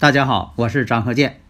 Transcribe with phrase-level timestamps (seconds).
[0.00, 1.40] 大家好，我是张鹤剑。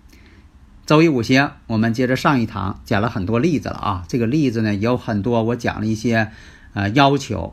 [0.87, 4.05] 周易五行，我们接着上一堂讲了很多例子了啊。
[4.09, 6.31] 这个例子呢有很多，我讲了一些
[6.73, 7.53] 呃要求，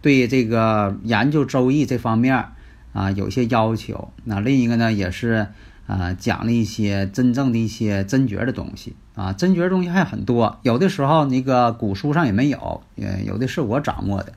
[0.00, 2.44] 对这个研究周易这方面
[2.92, 4.12] 啊有些要求。
[4.22, 5.48] 那另一个呢也是
[5.88, 14.34] 啊讲了一些真正的一些真诀的东西啊，真诀东西还很多，有的时候那个古书上也没有，呃有的是我掌握的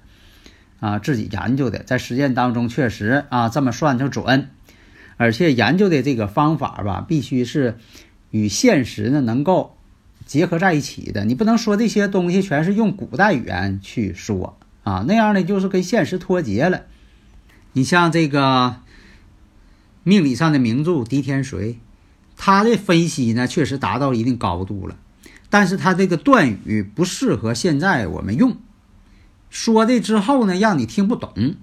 [0.80, 4.50] 啊自己研究的，在实践当中确实啊这么算就准。
[5.22, 7.78] 而且研究的这个方法吧，必须是
[8.32, 9.78] 与现实呢能够
[10.26, 11.26] 结合在一起的。
[11.26, 16.86] 你不能说这些东西全是用古代语言去说啊，那样呢就是跟现实脱节了。
[17.74, 18.78] 你像这个
[20.02, 21.58] 命理上的名著《狄天髓》，
[22.36, 24.98] 他的分析呢确实达到一定高度了，
[25.52, 28.58] 但是他这个断语不适合现在我们用，
[29.52, 31.58] 说的之后呢让你听不懂。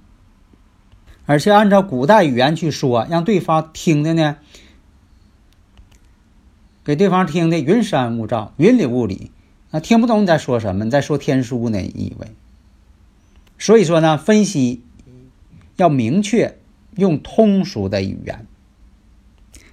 [1.29, 4.39] 而且按照古代语言去说，让对方听的呢，
[6.83, 9.31] 给对方听的云山雾罩、云里雾里，
[9.71, 11.83] 啊，听不懂你在说什么，你在说天书呢？
[11.83, 12.29] 以为。
[13.59, 14.83] 所以说呢，分析
[15.77, 16.59] 要明确，
[16.97, 18.47] 用通俗的语言。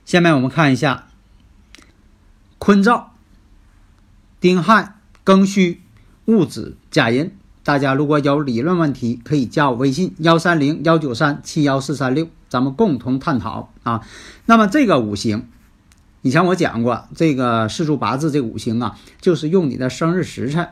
[0.04, 1.08] 下面我们看一下：
[2.60, 3.14] 坤兆、
[4.42, 5.80] 丁亥、庚戌、
[6.26, 7.32] 戊子、甲寅。
[7.66, 14.08] 大家如果有理论问题，可以加我微信幺三零幺九三七幺四三六，咱们共同探讨啊。
[14.46, 15.48] 那么这个五行，
[16.22, 20.70] 以前我讲过，这个四柱八字这五行啊，就是用你的生日时辰、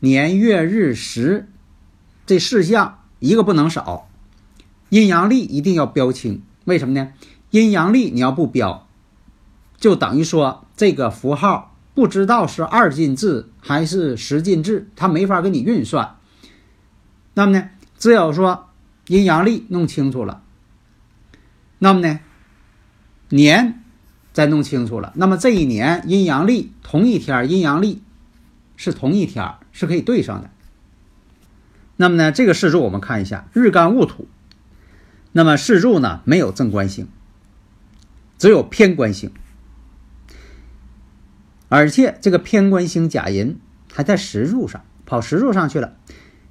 [0.00, 1.48] 年月日时
[2.26, 4.10] 这四项一个不能少，
[4.90, 6.42] 阴阳历一定要标清。
[6.66, 7.14] 为什么呢？
[7.48, 8.86] 阴阳历你要不标，
[9.78, 11.73] 就等于说这个符号。
[11.94, 16.16] 不知道是二进制还是十进制，他没法给你运算。
[17.34, 18.68] 那么呢，只有说
[19.06, 20.42] 阴阳历弄清楚了，
[21.78, 22.18] 那么呢，
[23.28, 23.82] 年
[24.32, 28.02] 再弄清楚了，那么这一年阴阳历同一天，阴阳历
[28.76, 30.50] 是同一天，是可以对上的。
[31.96, 34.26] 那么呢，这个四柱我们看一下，日干戊土，
[35.30, 37.06] 那么四柱呢没有正官星，
[38.36, 39.30] 只有偏官星。
[41.74, 43.58] 而且这个偏官星甲寅
[43.92, 45.96] 还在食柱上跑食柱上去了，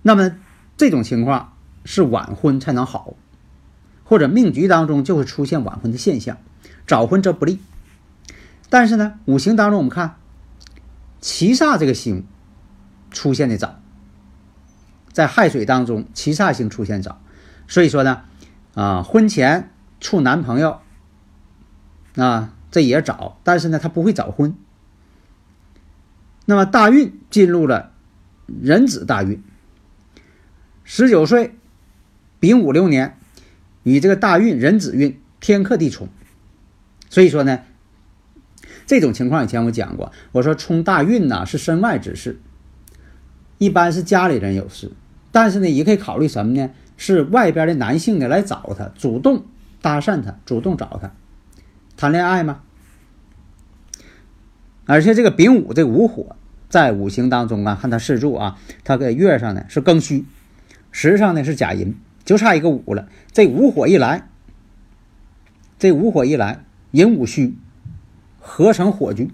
[0.01, 0.35] 那么
[0.75, 1.53] 这种情况
[1.85, 3.15] 是晚婚才能好，
[4.03, 6.39] 或者命局当中就会出现晚婚的现象，
[6.85, 7.61] 早婚则不利。
[8.69, 10.17] 但是呢，五行当中我们看
[11.21, 12.27] 七煞这个星
[13.09, 13.79] 出现的早，
[15.13, 17.21] 在亥水当中七煞星出现早，
[17.69, 18.23] 所以说呢，
[18.73, 19.71] 啊，婚前
[20.01, 20.81] 处男朋友
[22.17, 24.53] 啊，这也早，但是呢，他不会早婚。
[26.45, 27.91] 那么大运进入了
[28.47, 29.41] 壬子大运，
[30.83, 31.55] 十九岁
[32.39, 33.17] 丙午流年
[33.83, 36.09] 与这个大运壬子运天克地冲，
[37.09, 37.59] 所以说呢，
[38.85, 42.39] 这种情况以前我讲过，我说冲大运呢是身外之事，
[43.57, 44.91] 一般是家里人有事，
[45.31, 46.69] 但是呢也可以考虑什么呢？
[46.95, 49.45] 是外边的男性呢来找他，主动
[49.81, 51.11] 搭讪他，主动找他
[51.97, 52.61] 谈恋爱吗？
[54.85, 56.35] 而且这个丙午这午火
[56.67, 60.25] 在五行当中啊，看它四柱啊，它给月上呢是庚戌，
[60.91, 61.95] 时上呢是甲寅，
[62.25, 63.07] 就差一个午了。
[63.31, 64.27] 这午火一来，
[65.79, 67.57] 这午火一来，寅午戌
[68.39, 69.31] 合成火局，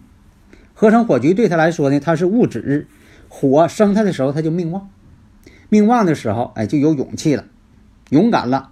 [0.75, 2.87] 合成火局对他来说呢，他是戊子日，
[3.27, 4.89] 火生他的时候他就命旺，
[5.69, 7.45] 命旺的时候哎就有勇气了，
[8.09, 8.69] 勇敢了。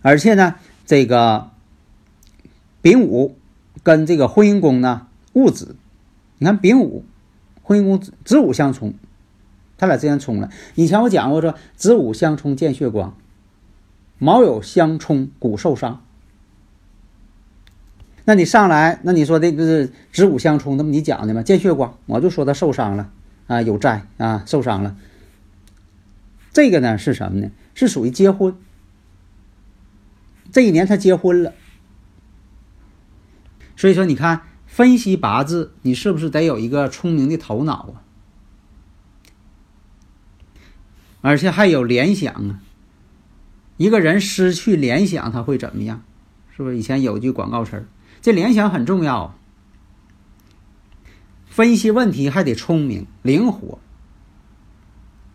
[0.00, 0.54] 而且呢，
[0.86, 1.50] 这个
[2.82, 3.36] 丙午
[3.82, 5.08] 跟这个婚姻宫呢。
[5.34, 5.76] 戊子，
[6.38, 7.04] 你看丙午，
[7.62, 8.94] 婚姻宫子午相冲，
[9.76, 10.48] 他俩之间冲了。
[10.76, 13.16] 以前我讲过说，子午相冲见血光，
[14.18, 16.02] 卯酉相冲骨受伤。
[18.24, 21.42] 那你上来，那你说的这是子午相冲，那么你讲的嘛？
[21.42, 23.10] 见血光，我就说他受伤了
[23.48, 24.96] 啊，有债啊，受伤了。
[26.52, 27.50] 这个呢是什么呢？
[27.74, 28.56] 是属于结婚。
[30.52, 31.52] 这一年他结婚了，
[33.76, 34.42] 所以说你看。
[34.74, 38.02] 分析八字，你是不是得有一个聪明的头脑啊？
[41.20, 42.58] 而且还有联想啊。
[43.76, 46.02] 一个人失去联想，他会怎么样？
[46.56, 47.86] 是不是以前有句广告词儿？
[48.20, 49.38] 这联想很重要。
[51.46, 53.78] 分析问题还得聪明灵活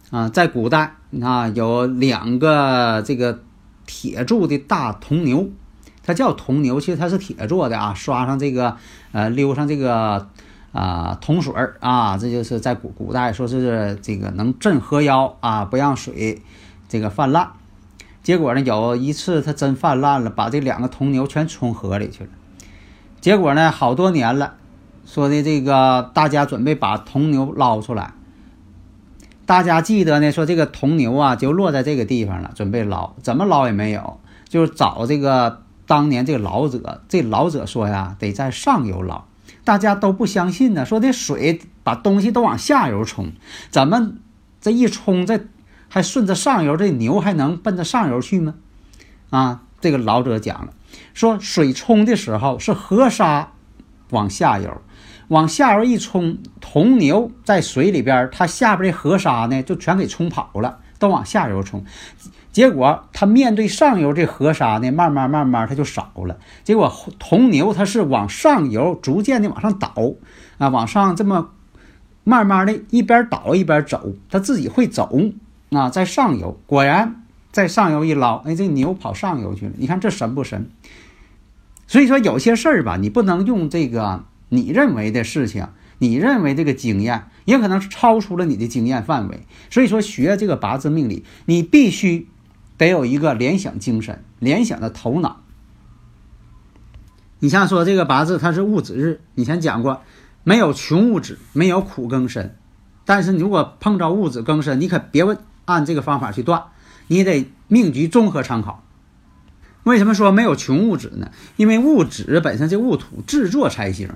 [0.10, 0.28] 啊。
[0.28, 3.42] 在古代啊，有两个这个
[3.86, 5.50] 铁铸的大铜牛。
[6.10, 8.76] 它叫铜牛，其实它是铁做的啊，刷上这个
[9.12, 10.28] 呃，溜上这个
[10.72, 16.42] 啊铜水儿啊，这就是在古古代说是这个能镇河妖啊，不让水
[16.88, 17.52] 这个泛滥。
[18.24, 22.30] 结果呢，有一次它真泛滥了，把这两个铜牛全冲河里去了。
[23.22, 24.56] 结果呢，好多年了，
[25.06, 28.14] 说的这个大家准备把铜牛捞出来，
[29.46, 35.62] 大家记得呢，说这个铜牛啊就落在这个地方了，准备捞，怎么捞也没有，就是找这个。
[35.90, 39.26] 当年这老者，这老者说呀，得在上游捞，
[39.64, 40.86] 大家都不相信呢。
[40.86, 43.32] 说这水把东西都往下游冲，
[43.72, 44.12] 怎么
[44.62, 45.48] 这一冲，这
[45.88, 48.54] 还顺着上游，这牛还能奔着上游去吗？
[49.32, 50.74] 啊，这个老者讲了，
[51.16, 53.54] 说水冲的时候是河沙
[54.12, 54.84] 往下游，
[55.30, 61.84] 往下游一冲，铜牛在水里边，它下边的河沙呢就全给冲跑了，都往下游冲。
[62.52, 66.40] 结果他面对上游这河沙呢，慢慢慢慢它就少了。
[66.64, 69.94] 结果铜牛它是往上游逐渐的往上倒，
[70.58, 71.52] 啊，往上这么
[72.24, 75.16] 慢慢的一边倒一边走，它自己会走
[75.70, 79.74] 啊，在上游果然在上游一捞，哎，这牛跑上游去了。
[79.78, 80.72] 你看这神不神？
[81.86, 85.68] 所以说有些事儿吧，你不能用这个你认为的事情，
[86.00, 89.44] 你认为这个经验，也可能是超出了你的经验范围。
[89.70, 92.28] 所以说学这个八字命理，你必须。
[92.80, 95.42] 得有一个联想精神，联想的头脑。
[97.40, 100.02] 你像说这个八字，它是戊子日，以前讲过，
[100.46, 102.56] 没有穷戊子，没有苦庚申。
[103.04, 106.64] 但是你如果碰着戊子庚申，你可别问按这个方法去断，
[107.08, 108.82] 你得命局综合参考。
[109.84, 111.32] 为什么说没有穷戊子呢？
[111.58, 114.10] 因为戊子本身这戊土制作财星，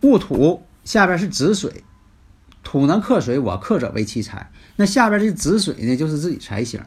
[0.00, 1.82] 戊土下边是子水。
[2.64, 4.50] 土能克水，我克者为其财。
[4.76, 6.80] 那下边这子水呢，就是自己财星。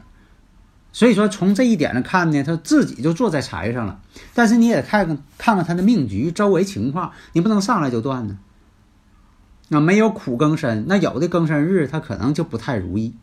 [0.92, 4.00] 所以说，从这一点上看呢，他自己就坐在财上了。
[4.34, 8.38] 但是你也看看看看他的命局周围情况，你不能上来就断呢。
[9.68, 13.14] 那没有苦庚申，那有的庚申日他可能就不太如意。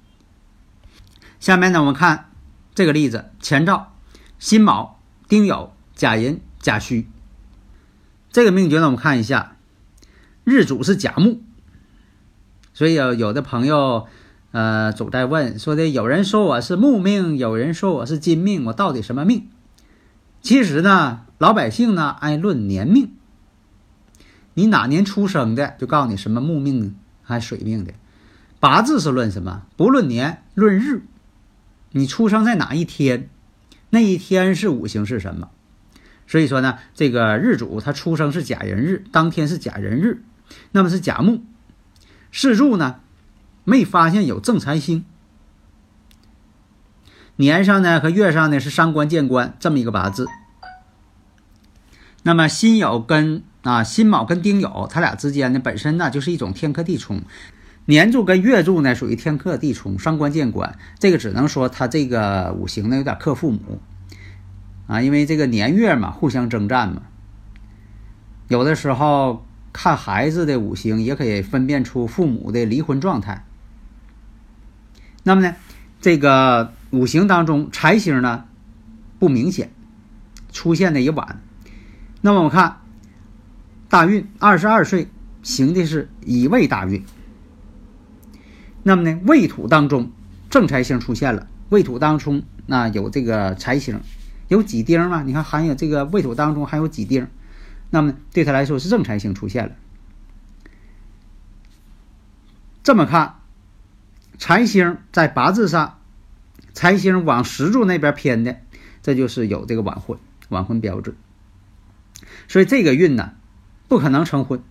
[1.39, 2.29] 下面呢，我们看
[2.73, 3.93] 这个例子：前兆
[4.39, 7.07] 辛卯、丁酉、甲寅、甲戌。
[8.31, 9.57] 这个命局呢，我们看一下，
[10.43, 11.41] 日主是甲木。
[12.75, 14.05] 所以有有的朋友，
[14.51, 19.47] 呃，总在问说的，有人说我是木命，有人说我是金命，我到底什么命？
[20.41, 23.13] 其实呢，老百姓呢爱论年命，
[24.55, 27.93] 你哪年出生的，就告诉你什么木命还水命的。
[28.59, 29.63] 八字是论什么？
[29.77, 31.03] 不论年，论日。
[31.91, 33.29] 你出生在哪一天，
[33.89, 35.49] 那一天是五行是什么？
[36.27, 40.23] 所以说呢，这个日主他出生是甲寅日，当天是甲寅日，
[40.73, 41.41] 那么是甲木。
[42.37, 42.99] 四柱呢，
[43.63, 45.05] 没发现有正财星。
[47.37, 50.27] 年上呢和月上呢是伤官见官这么一个八字。
[52.23, 57.21] 那么辛酉跟啊辛卯跟丁酉，它俩之间呢本身呢就是一种天克地冲。
[57.85, 63.79] 年柱跟月柱呢属于天克地冲，伤官见官，这个只能说他这个五行呢有点克父母
[64.87, 67.03] 啊，因为这个年月嘛互相征战嘛。
[68.49, 69.45] 有的时候
[69.77, 73.45] 看孩子的五行也可以分辨出父母的离婚状态。
[75.23, 75.55] 那么呢，
[75.99, 78.45] 这个五行当中财星呢
[79.19, 79.71] 不明显，
[80.53, 81.41] 出现的也晚。
[82.21, 82.77] 那么我看
[83.89, 85.09] 大运二十二岁
[85.43, 87.03] 行的是乙未大运。
[88.81, 90.09] 那么呢，未土当中
[90.49, 91.47] 正财星出现了。
[91.67, 93.99] 未土当中那有这个财星，
[94.47, 95.21] 有几丁嘛？
[95.23, 97.27] 你看含有这个未土当中还有几丁，
[97.89, 99.75] 那么对他来说是正财星出现了。
[102.83, 103.39] 这么看，
[104.37, 105.99] 财星在八字上，
[106.73, 108.57] 财星往石柱那边偏的，
[109.01, 111.15] 这就是有这个晚婚晚婚标志。
[112.47, 113.33] 所以这个运呢，
[113.87, 114.63] 不可能成婚，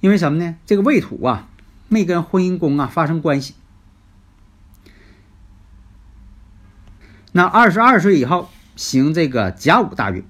[0.00, 0.56] 因为什么呢？
[0.66, 1.48] 这个未土啊。
[1.88, 3.54] 没跟婚姻宫啊发生关系。
[7.32, 10.24] 那二十二岁以后行这个甲午大运，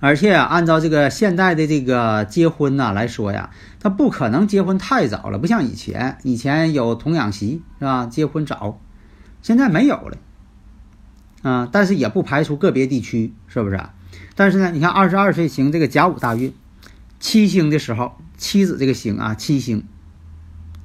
[0.00, 3.50] 而且，按照这个现代的这个结婚呐来说呀，
[3.80, 8.06] 他不可能结婚太早了，不像以前，以前有童养媳是吧？
[8.06, 8.80] 结婚早，
[9.42, 10.18] 现在没有了
[11.42, 11.68] 啊。
[11.70, 13.80] 但是也不排除个别地区，是不是？
[14.34, 16.54] 但是呢，你看二十二岁行这个甲午大运，
[17.18, 18.12] 七星的时候。
[18.38, 19.82] 妻子这个星啊，七星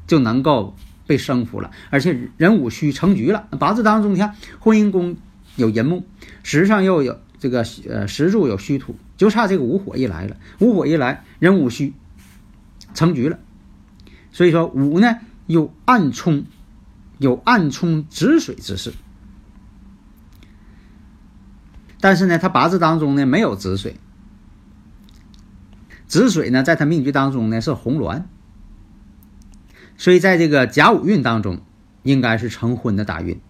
[0.07, 3.47] 就能够被生服了，而且人五戌成局了。
[3.59, 5.17] 八字当中，你看婚姻宫
[5.55, 6.03] 有寅木，
[6.41, 10.37] 时上又有这个呃石柱有戌土，就差这个午火一来了。
[10.59, 11.93] 午火一来，人五戌
[12.93, 13.37] 成局了。
[14.31, 16.45] 所以说午呢有暗冲，
[17.17, 18.93] 有暗冲止水之势，
[21.99, 23.97] 但是呢，他八字当中呢没有止水。
[26.07, 28.23] 止水呢，在他命局当中呢是红鸾，
[29.97, 31.59] 所以在这个甲午运当中，
[32.03, 33.41] 应该是成婚的大运。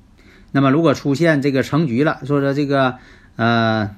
[0.51, 2.99] 那么如果出现这个成局了，说说这个
[3.35, 3.95] 呃，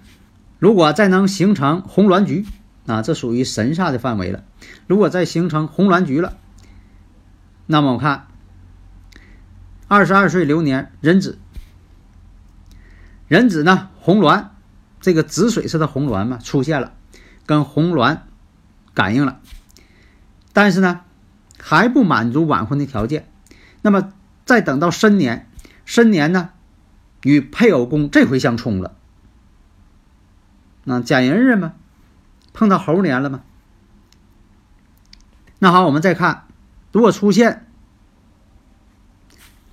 [0.60, 2.46] 如果再能形成红鸾局
[2.86, 4.44] 啊，这属于神煞的范围了。
[4.88, 6.38] 如果再形成红鸾局了，
[7.66, 8.28] 那么我看
[9.88, 11.40] 二十二岁流年壬子，
[13.28, 14.48] 壬子呢红鸾，
[15.02, 16.94] 这个子水是他红鸾嘛，出现了，
[17.46, 18.20] 跟红鸾。
[18.94, 19.42] 感应了，
[20.54, 21.02] 但是呢，
[21.60, 23.28] 还不满足晚婚的条件。
[23.82, 24.14] 那么
[24.46, 25.50] 再等到申年，
[25.84, 26.52] 申年呢，
[27.24, 28.96] 与配偶宫这回相冲了，
[30.86, 31.74] 那甲寅日嘛，
[32.54, 33.44] 碰到猴年了吗？
[35.60, 36.46] 那好，我们再看，
[36.92, 37.66] 如果出现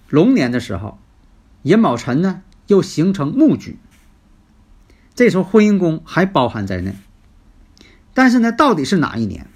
[0.09, 0.99] 龙年的时候，
[1.63, 3.79] 寅卯辰呢又形成木局，
[5.15, 6.97] 这时候婚姻宫还包含在内。
[8.15, 9.47] 但是呢，到底是哪一年？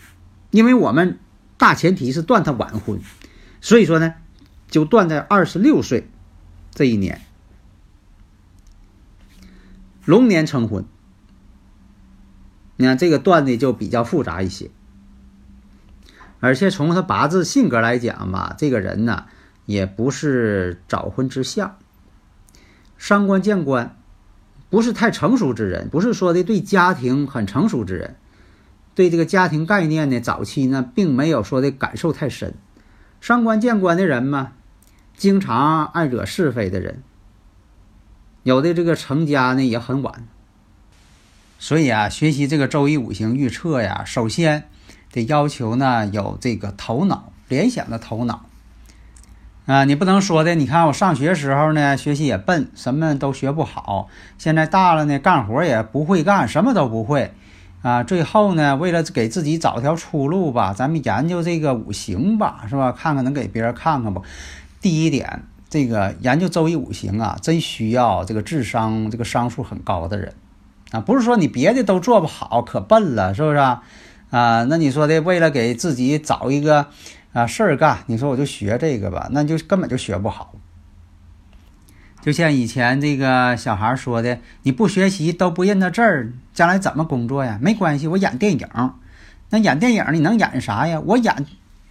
[0.50, 1.18] 因为我们
[1.56, 3.00] 大前提是断他晚婚，
[3.62, 4.14] 所以说呢，
[4.68, 6.08] 就断在二十六岁
[6.70, 7.22] 这一年，
[10.04, 10.84] 龙年成婚。
[12.76, 14.70] 你看这个断的就比较复杂一些，
[16.40, 19.24] 而且从他八字性格来讲吧，这个人呢
[19.64, 21.78] 也不是早婚之相，
[22.98, 23.96] 伤官见官，
[24.68, 28.16] 不是太成熟之人，不是说的对家庭很成熟之人。
[28.94, 32.54] 对这个家庭概念呢，早期呢并没有说的感受太深。
[33.20, 34.52] 伤官见官的人嘛，
[35.16, 37.02] 经常爱惹是非的人，
[38.42, 40.28] 有的这个成家呢也很晚。
[41.58, 44.64] 所以啊，学习这个周易五行预测呀，首先
[45.12, 48.46] 得要求呢有这个头脑联想的头脑
[49.66, 50.54] 啊，你不能说的。
[50.54, 54.08] 你看我上学时候呢，学习也笨，什么都学不好。
[54.38, 57.32] 现在大了呢，干活也不会干，什么都不会。
[57.82, 62.92] 啊，最后呢，为了给自己找条出路吧，咱们研究这个五行吧，是吧？
[62.92, 64.22] 看看能给别人看看不？
[64.80, 70.32] 第一点，这个研究周易五行啊，真需要这个智商、这个商数很高的人
[70.92, 73.82] 啊，不是说你别的都做不好，可笨了，是不是啊？
[74.30, 76.86] 啊，那你说的为了给自己找一个
[77.32, 80.52] 啊事儿干，你说我就学这个吧，那就根本就学不好。
[82.22, 88.68] 就像以前这个小孩说的：“你不学习都不认得字儿，将来怎么工作呀？”没关系，我演电影。
[89.50, 91.00] 那演电影你能演啥呀？
[91.06, 91.46] 我演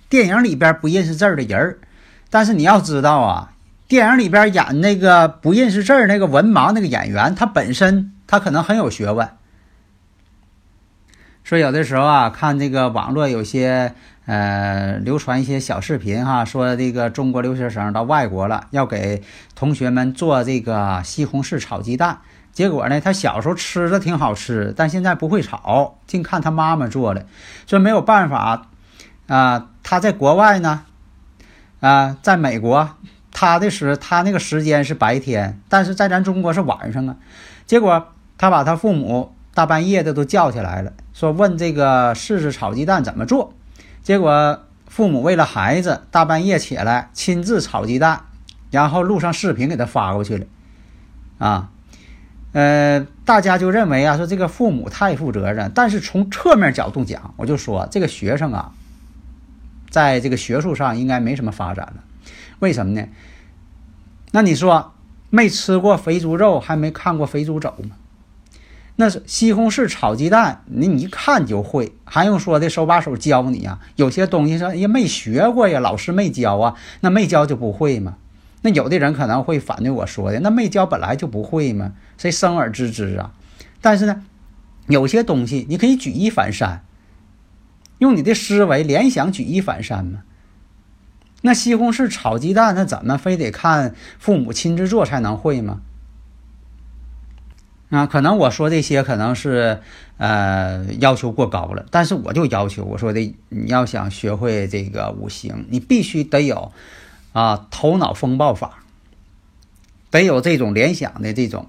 [0.10, 1.80] 电影里边不认识字儿的人儿。
[2.30, 3.54] 但是你要知道啊，
[3.88, 9.30] 电影里边演那个不认识字儿那个文盲那个演员，他本身他可能很有学问。
[11.44, 13.94] 说有的时候啊，看这个网络有些
[14.26, 19.22] 呃流传一些小视频哈，说这个中国留学生到外国了，要给
[19.54, 22.20] 同学们做这个西红柿炒鸡蛋。
[22.52, 27.28] 结果呢，他小时候吃的挺好吃，但现在不会炒，净看他妈妈做的，
[27.68, 28.70] 所以没有办法，
[29.28, 30.84] 啊，他在国外呢，
[31.82, 32.90] 啊，在美国，
[33.32, 37.18] 他的时他那个时间是白天，但是在咱中国是晚上啊。
[37.68, 43.54] 结果他把他父母大半夜的都叫起来了，说问这个试试炒鸡蛋怎么做。
[44.04, 48.26] 结果父母为了孩子，大半夜起来亲自炒鸡蛋，
[48.72, 50.46] 然后录上视频给他发过去了，
[51.38, 51.70] 啊。
[52.52, 55.70] 呃，大家就认为啊，说这个父母太负责任。
[55.76, 58.72] 但是从侧面角度讲，我就说这个学生啊，
[59.90, 61.96] 在这个学术上应该没什么发展了。
[62.60, 63.06] 为什么呢？
[64.32, 64.94] 那你说
[65.30, 67.98] 没吃过肥猪肉，还没看过肥猪走吗？
[68.98, 73.80] 那西红柿炒鸡蛋，你一看就会，还用说的手把手教你呀？
[73.98, 78.16] 有些东西说也没学过呀，老师没教啊，那没教就不会吗？
[78.62, 81.92] 那有的人可能会反对我说的，那没教本来就不会吗？
[82.18, 83.34] 谁生而知之啊？
[83.82, 84.24] 但是呢，
[84.88, 86.86] 有些东西你可以举一反三，
[88.00, 90.24] 用你的思维联想举一反三嘛。
[91.42, 95.82] 那西红柿炒鸡蛋，那怎么非得看父母亲自做才能会吗？
[97.96, 99.80] 啊，可能我说这些可能是
[100.18, 106.72] 呃要求过高了，但是我就要求我说的，你要想学会这个五行，你必须得有。
[107.34, 108.82] 啊，头脑风暴法，
[110.10, 111.68] 得有这种联想的这种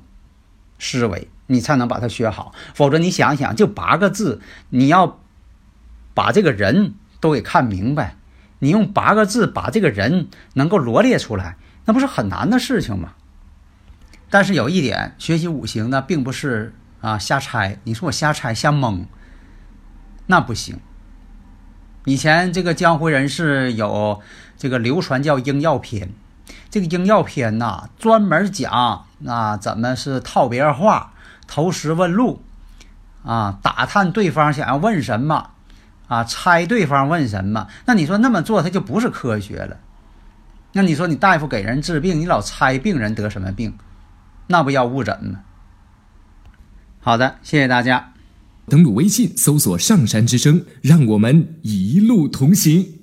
[0.79, 2.53] 思维，你才能把它学好。
[2.73, 4.41] 否则，你想想，就八个字，
[4.71, 5.19] 你要
[6.15, 8.15] 把这个人都给看明白，
[8.61, 13.15] 你用八个字把这个人能够罗列出来，那不是很难的事情吗？
[14.37, 17.79] 但是有一点，学习五行呢，并不是啊瞎猜。
[17.85, 19.07] 你说我瞎猜瞎蒙，
[20.27, 20.79] 那不行。
[22.05, 24.21] 以前这个江湖人士有
[24.59, 26.09] 这个流传叫《应药篇》，
[26.69, 31.15] 这个《应药篇》呐，专门讲啊怎么是套别人话、
[31.47, 32.43] 投石问路，
[33.25, 35.53] 啊打探对方想要问什么，
[36.09, 37.69] 啊猜对方问什么。
[37.87, 39.79] 那你说那么做，他就不是科学了。
[40.73, 43.79] 那你说你大夫给人治病，你老猜病人得什么病，
[44.49, 45.41] 那不要误诊吗？
[47.01, 48.13] 好的，谢谢大家。
[48.69, 52.96] 登录微信，搜索“上山之声”，让我们一路同行。